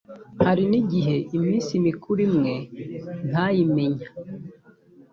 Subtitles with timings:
[0.45, 2.55] hari n’igihe iminsi mikuru imwe
[3.29, 4.07] ntayimenya